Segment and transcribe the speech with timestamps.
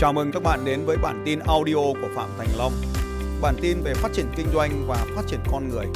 [0.00, 2.72] Chào mừng các bạn đến với bản tin audio của Phạm Thành Long.
[3.42, 5.86] Bản tin về phát triển kinh doanh và phát triển con người.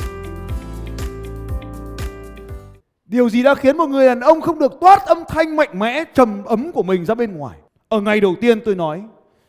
[3.04, 6.04] Điều gì đã khiến một người đàn ông không được toát âm thanh mạnh mẽ,
[6.14, 7.58] trầm ấm của mình ra bên ngoài?
[7.88, 9.02] Ở ngày đầu tiên tôi nói,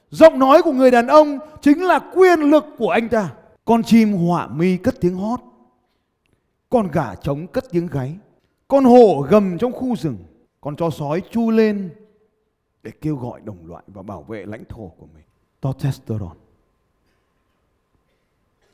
[0.10, 3.30] giọng nói của người đàn ông chính là quyền lực của anh ta.
[3.66, 5.40] Con chim họa mi cất tiếng hót,
[6.70, 8.16] con gà trống cất tiếng gáy,
[8.68, 10.18] con hổ gầm trong khu rừng,
[10.62, 11.90] con chó sói chu lên
[12.84, 15.26] để kêu gọi đồng loại và bảo vệ lãnh thổ của mình.
[15.62, 16.40] Testosterone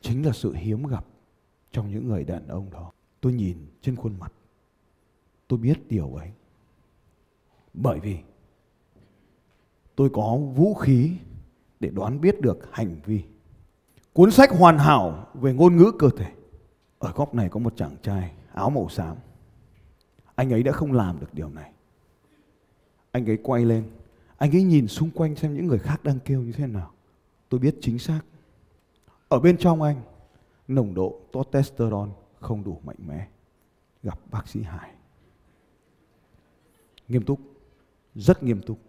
[0.02, 1.06] chính là sự hiếm gặp
[1.72, 2.92] trong những người đàn ông đó.
[3.22, 4.34] Tôi nhìn trên khuôn mặt,
[5.48, 6.32] tôi biết điều ấy.
[7.74, 8.18] Bởi vì
[9.96, 11.12] tôi có vũ khí
[11.80, 13.24] để đoán biết được hành vi.
[14.14, 16.32] Cuốn sách hoàn hảo về ngôn ngữ cơ thể.
[17.00, 19.18] Ở góc này có một chàng trai áo màu xám.
[20.36, 21.74] Anh ấy đã không làm được điều này.
[23.12, 23.84] Anh ấy quay lên
[24.40, 26.92] anh ấy nhìn xung quanh xem những người khác đang kêu như thế nào.
[27.50, 28.22] Tôi biết chính xác.
[29.30, 30.02] Ở bên trong anh,
[30.68, 33.28] nồng độ testosterone không đủ mạnh mẽ.
[34.04, 34.90] Gặp bác sĩ Hải.
[37.08, 37.40] Nghiêm túc,
[38.16, 38.80] rất nghiêm túc.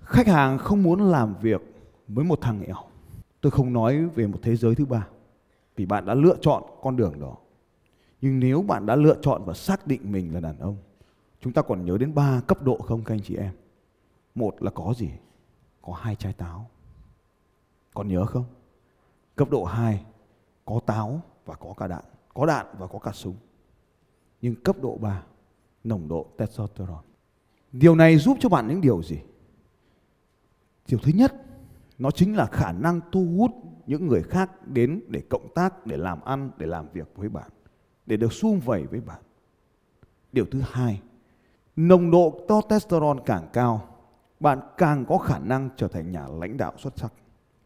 [0.00, 1.60] Khách hàng không muốn làm việc
[2.08, 2.76] với một thằng nghèo.
[3.40, 5.08] Tôi không nói về một thế giới thứ ba.
[5.76, 7.36] Vì bạn đã lựa chọn con đường đó.
[8.20, 10.76] Nhưng nếu bạn đã lựa chọn và xác định mình là đàn ông,
[11.40, 13.52] chúng ta còn nhớ đến ba cấp độ không các anh chị em?
[14.34, 15.10] Một là có gì?
[15.82, 16.70] Có hai trái táo.
[17.94, 18.44] Còn nhớ không?
[19.36, 20.04] Cấp độ 2
[20.64, 23.36] có táo và có cả đạn, có đạn và có cả súng.
[24.40, 25.22] Nhưng cấp độ 3
[25.84, 27.06] nồng độ testosterone.
[27.72, 29.20] Điều này giúp cho bạn những điều gì?
[30.88, 31.34] Điều thứ nhất,
[31.98, 33.50] nó chính là khả năng thu hút
[33.86, 37.50] những người khác đến để cộng tác, để làm ăn, để làm việc với bạn,
[38.06, 39.22] để được sum vầy với bạn.
[40.32, 41.00] Điều thứ hai,
[41.76, 43.86] nồng độ testosterone càng cao
[44.40, 47.12] bạn càng có khả năng trở thành nhà lãnh đạo xuất sắc.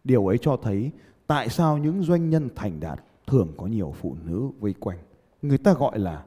[0.05, 0.91] Điều ấy cho thấy
[1.27, 4.99] tại sao những doanh nhân thành đạt thường có nhiều phụ nữ vây quanh.
[5.43, 6.25] Người ta gọi là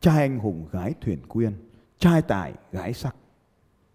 [0.00, 1.52] trai anh hùng gái thuyền quyên,
[1.98, 3.16] trai tài gái sắc.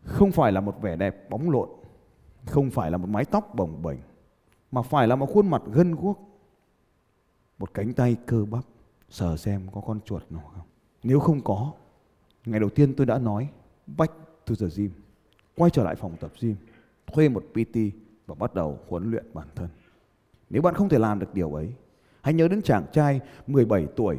[0.03, 1.69] Không phải là một vẻ đẹp bóng lộn,
[2.45, 3.99] không phải là một mái tóc bồng bềnh,
[4.71, 6.19] mà phải là một khuôn mặt gân guốc,
[7.59, 8.63] một cánh tay cơ bắp,
[9.09, 10.65] sờ xem có con chuột nào không.
[11.03, 11.73] Nếu không có,
[12.45, 13.49] ngày đầu tiên tôi đã nói
[13.87, 14.13] back
[14.45, 14.91] to the gym
[15.55, 16.55] quay trở lại phòng tập gym,
[17.07, 17.77] thuê một PT
[18.27, 19.69] và bắt đầu huấn luyện bản thân.
[20.49, 21.73] Nếu bạn không thể làm được điều ấy,
[22.21, 24.17] hãy nhớ đến chàng trai 17 tuổi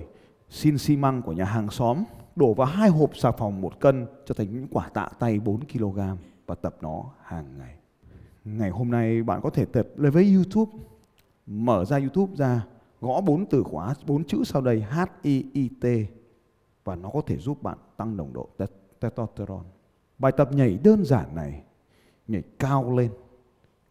[0.48, 2.04] xin xi măng của nhà hàng xóm
[2.36, 5.60] đổ vào hai hộp xà phòng một cân cho thành những quả tạ tay 4
[5.72, 5.98] kg
[6.46, 7.74] và tập nó hàng ngày.
[8.44, 10.72] Ngày hôm nay bạn có thể tập lên với YouTube,
[11.46, 12.66] mở ra YouTube ra,
[13.00, 15.84] gõ bốn từ khóa, bốn chữ sau đây H I I T
[16.84, 18.48] và nó có thể giúp bạn tăng nồng độ
[19.00, 19.68] testosterone.
[20.18, 21.62] Bài tập nhảy đơn giản này,
[22.28, 23.10] nhảy cao lên.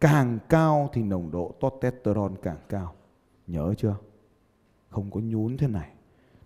[0.00, 2.94] Càng cao thì nồng độ testosterone càng cao.
[3.46, 3.96] Nhớ chưa?
[4.88, 5.90] Không có nhún thế này.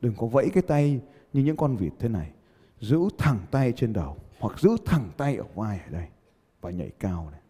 [0.01, 1.01] Đừng có vẫy cái tay
[1.33, 2.33] như những con vịt thế này.
[2.81, 6.09] Giữ thẳng tay trên đầu, hoặc giữ thẳng tay ở vai ở đây
[6.61, 7.41] và nhảy cao này.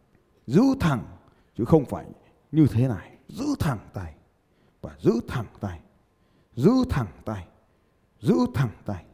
[0.47, 1.05] Giữ thẳng,
[1.55, 2.07] chứ không phải
[2.53, 3.19] như thế này.
[3.29, 4.15] Giữ thẳng tay
[4.83, 5.81] và giữ thẳng tay.
[6.55, 7.47] Giữ thẳng tay.
[8.27, 9.05] Giữ thẳng tay.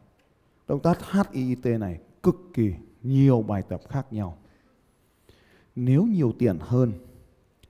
[0.69, 4.39] Động tác HIIT này cực kỳ nhiều bài tập khác nhau.
[5.77, 6.93] Nếu nhiều tiền hơn,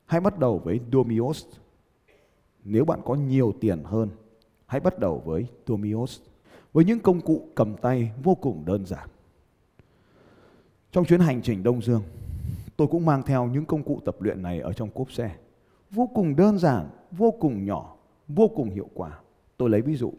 [0.06, 1.44] hãy bắt đầu với Domios.
[2.64, 4.08] Nếu bạn có nhiều tiền hơn,
[4.66, 6.20] hãy bắt đầu với Domios
[6.72, 9.08] với những công cụ cầm tay vô cùng đơn giản.
[10.92, 12.02] Trong chuyến hành trình Đông Dương,
[12.76, 15.36] tôi cũng mang theo những công cụ tập luyện này ở trong cốp xe.
[15.90, 17.96] Vô cùng đơn giản, vô cùng nhỏ,
[18.28, 19.20] vô cùng hiệu quả.
[19.56, 20.12] Tôi lấy ví dụ,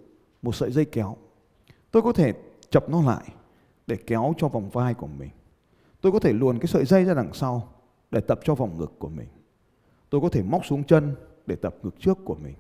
[0.44, 1.18] một sợi dây kéo.
[1.92, 2.34] Tôi có thể
[2.70, 3.24] chập nó lại
[3.88, 5.30] để kéo cho vòng vai của mình.
[6.02, 7.68] Tôi có thể luồn cái sợi dây ra đằng sau
[8.12, 9.28] để tập cho vòng ngực của mình.
[10.10, 11.16] Tôi có thể móc xuống chân
[11.46, 12.56] để tập ngực trước của mình.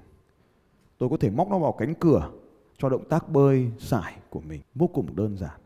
[0.97, 2.29] Tôi có thể móc nó vào cánh cửa
[2.77, 4.61] cho động tác bơi sải của mình.
[4.75, 5.59] Vô cùng đơn giản.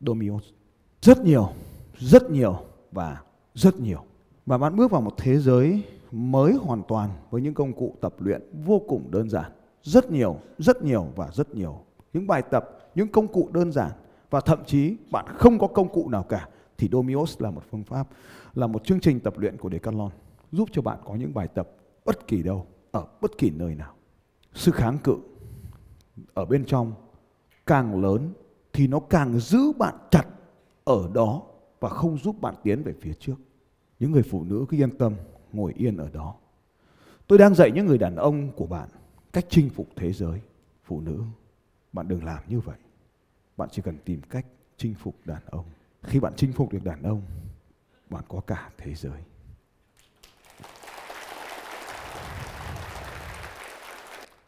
[0.00, 0.44] Domios.
[1.02, 1.48] Rất nhiều,
[1.98, 2.56] rất nhiều
[2.92, 3.22] và
[3.54, 4.04] rất nhiều.
[4.46, 5.82] Và bạn bước vào một thế giới
[6.12, 9.52] mới hoàn toàn với những công cụ tập luyện vô cùng đơn giản.
[9.82, 11.84] Rất nhiều, rất nhiều và rất nhiều.
[12.12, 13.90] Những bài tập, những công cụ đơn giản
[14.30, 16.48] và thậm chí bạn không có công cụ nào cả
[16.78, 18.08] thì Domios là một phương pháp,
[18.54, 20.10] là một chương trình tập luyện của Decathlon
[20.52, 21.68] giúp cho bạn có những bài tập
[22.04, 23.94] bất kỳ đâu, ở bất kỳ nơi nào.
[24.54, 25.16] Sự kháng cự
[26.34, 26.92] ở bên trong
[27.66, 28.32] càng lớn
[28.72, 30.24] thì nó càng giữ bạn chặt
[30.84, 31.42] ở đó
[31.80, 33.34] và không giúp bạn tiến về phía trước.
[33.98, 35.14] Những người phụ nữ cứ yên tâm
[35.52, 36.34] ngồi yên ở đó.
[37.26, 38.88] Tôi đang dạy những người đàn ông của bạn
[39.32, 40.40] cách chinh phục thế giới,
[40.84, 41.22] phụ nữ,
[41.92, 42.78] bạn đừng làm như vậy.
[43.56, 44.46] Bạn chỉ cần tìm cách
[44.76, 45.64] chinh phục đàn ông.
[46.02, 47.22] Khi bạn chinh phục được đàn ông,
[48.10, 49.20] bạn có cả thế giới.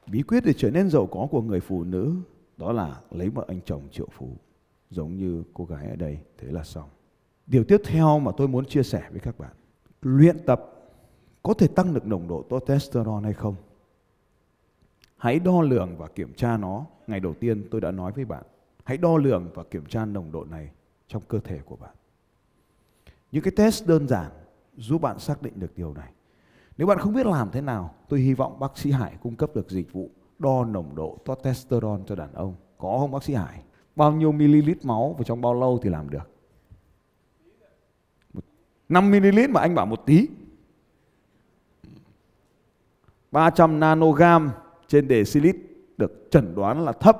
[0.06, 2.14] Bí quyết để trở nên giàu có của người phụ nữ
[2.56, 4.36] đó là lấy một anh chồng triệu phú.
[4.90, 6.88] Giống như cô gái ở đây, thế là xong.
[7.46, 9.52] Điều tiếp theo mà tôi muốn chia sẻ với các bạn,
[10.02, 10.64] luyện tập
[11.42, 13.54] có thể tăng được nồng độ testosterone hay không?
[15.22, 16.86] Hãy đo lường và kiểm tra nó.
[17.06, 18.42] Ngày đầu tiên tôi đã nói với bạn,
[18.84, 20.70] hãy đo lường và kiểm tra nồng độ này
[21.08, 21.94] trong cơ thể của bạn.
[23.32, 24.30] Những cái test đơn giản
[24.76, 26.12] giúp bạn xác định được điều này.
[26.76, 29.50] Nếu bạn không biết làm thế nào, tôi hy vọng bác sĩ hải cung cấp
[29.54, 32.54] được dịch vụ đo nồng độ testosterone cho đàn ông.
[32.78, 33.62] Có không bác sĩ hải?
[33.96, 36.30] Bao nhiêu ml máu và trong bao lâu thì làm được?
[38.88, 40.28] 5 ml mà anh bảo một tí.
[43.30, 44.50] 300 nanogram
[44.92, 45.56] trên đề silit
[45.96, 47.18] được chẩn đoán là thấp.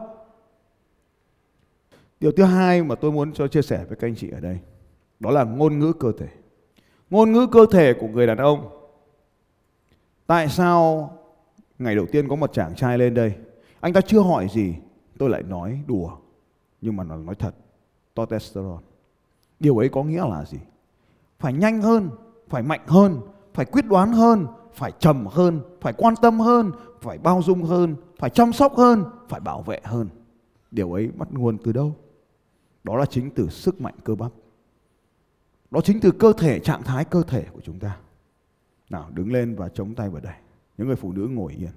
[2.21, 4.59] Điều thứ hai mà tôi muốn cho chia sẻ với các anh chị ở đây
[5.21, 6.29] đó là ngôn ngữ cơ thể.
[7.11, 8.69] Ngôn ngữ cơ thể của người đàn ông.
[10.27, 11.11] Tại sao
[11.79, 13.35] ngày đầu tiên có một chàng trai lên đây,
[13.81, 14.75] anh ta chưa hỏi gì,
[15.19, 16.17] tôi lại nói đùa,
[16.81, 17.55] nhưng mà nó nói thật,
[18.15, 18.83] testosterone.
[19.61, 20.59] Điều ấy có nghĩa là gì?
[21.39, 22.11] Phải nhanh hơn,
[22.49, 23.21] phải mạnh hơn,
[23.55, 27.97] phải quyết đoán hơn, phải trầm hơn, phải quan tâm hơn, phải bao dung hơn,
[28.19, 30.09] phải chăm sóc hơn, phải bảo vệ hơn.
[30.71, 31.97] Điều ấy bắt nguồn từ đâu?
[32.85, 34.33] Đó là chính từ sức mạnh cơ bắp.
[35.71, 37.99] Đó chính từ cơ thể, trạng thái cơ thể của chúng ta.
[38.91, 40.35] Nào đứng lên và chống tay vào đây.
[40.79, 41.73] Những người phụ nữ ngồi yên.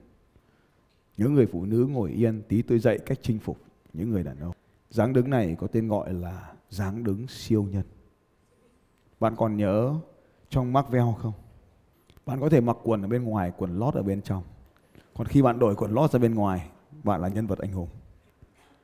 [1.17, 3.57] Những người phụ nữ ngồi yên tí tôi dạy cách chinh phục
[3.93, 4.55] những người đàn ông.
[4.89, 7.83] dáng đứng này có tên gọi là dáng đứng siêu nhân.
[9.19, 9.95] Bạn còn nhớ
[10.49, 11.33] trong Marvel không?
[12.25, 14.43] Bạn có thể mặc quần ở bên ngoài, quần lót ở bên trong.
[15.13, 16.69] Còn khi bạn đổi quần lót ra bên ngoài,
[17.03, 17.89] bạn là nhân vật anh hùng.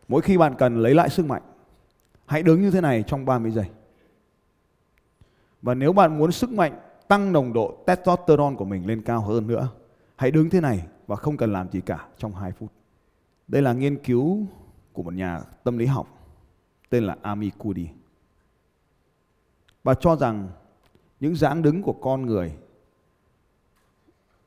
[0.08, 1.42] Mỗi khi bạn cần lấy lại sức mạnh,
[2.26, 3.66] hãy đứng như thế này trong 30 giây.
[5.62, 9.48] Và nếu bạn muốn sức mạnh tăng nồng độ testosterone của mình lên cao hơn
[9.48, 9.70] nữa,
[10.16, 12.72] hãy đứng thế này và không cần làm gì cả trong 2 phút.
[13.48, 14.46] Đây là nghiên cứu
[14.94, 16.08] của một nhà tâm lý học
[16.90, 17.88] tên là Ami Cuddy.
[19.84, 20.50] Bà cho rằng
[21.20, 22.58] những dáng đứng của con người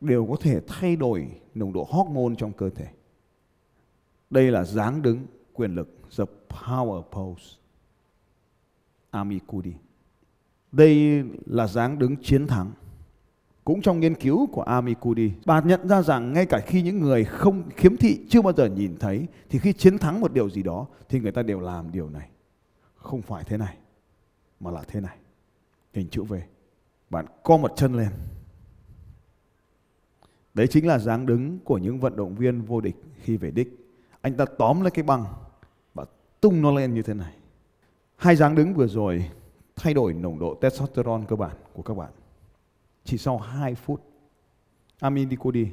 [0.06, 2.86] đều có thể thay đổi nồng độ hormone trong cơ thể.
[4.30, 7.44] Đây là dáng đứng quyền lực, the power pose.
[9.10, 9.72] Amikudi.
[10.72, 12.72] Đây là dáng đứng chiến thắng.
[13.64, 17.24] Cũng trong nghiên cứu của Amikudi, bà nhận ra rằng ngay cả khi những người
[17.24, 20.62] không khiếm thị chưa bao giờ nhìn thấy, thì khi chiến thắng một điều gì
[20.62, 22.28] đó, thì người ta đều làm điều này.
[22.94, 23.76] Không phải thế này,
[24.60, 25.16] mà là thế này.
[25.92, 26.34] Hình chữ V.
[27.10, 28.08] Bạn co một chân lên,
[30.54, 33.68] Đấy chính là dáng đứng của những vận động viên vô địch khi về đích.
[34.20, 35.24] Anh ta tóm lấy cái băng
[35.94, 36.04] và
[36.40, 37.34] tung nó lên như thế này.
[38.16, 39.30] Hai dáng đứng vừa rồi
[39.76, 42.12] thay đổi nồng độ testosterone cơ bản của các bạn.
[43.04, 44.00] Chỉ sau 2 phút.
[45.00, 45.68] Amin đi cô đi.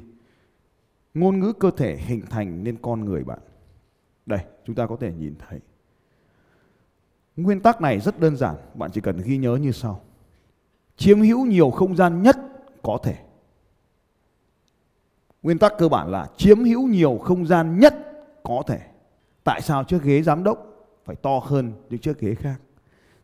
[1.14, 3.38] Ngôn ngữ cơ thể hình thành nên con người bạn.
[4.26, 5.60] Đây, chúng ta có thể nhìn thấy.
[7.36, 10.00] Nguyên tắc này rất đơn giản, bạn chỉ cần ghi nhớ như sau.
[10.96, 12.36] Chiếm hữu nhiều không gian nhất
[12.82, 13.16] có thể
[15.42, 17.94] Nguyên tắc cơ bản là chiếm hữu nhiều không gian nhất
[18.42, 18.78] có thể.
[19.44, 20.66] Tại sao chiếc ghế giám đốc
[21.04, 22.56] phải to hơn những chiếc ghế khác?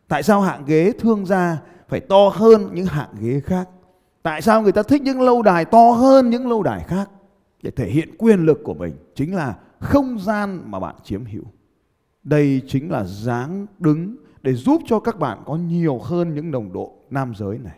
[0.07, 3.69] Tại sao hạng ghế thương gia phải to hơn những hạng ghế khác?
[4.23, 7.09] Tại sao người ta thích những lâu đài to hơn những lâu đài khác?
[7.61, 11.43] Để thể hiện quyền lực của mình chính là không gian mà bạn chiếm hữu.
[12.23, 16.73] Đây chính là dáng đứng để giúp cho các bạn có nhiều hơn những đồng
[16.73, 17.77] độ nam giới này.